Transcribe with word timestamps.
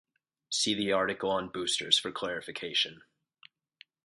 See 0.49 0.73
the 0.73 0.91
article 0.93 1.29
on 1.29 1.49
Boosters 1.49 1.99
for 1.99 2.11
clarification. 2.11 3.03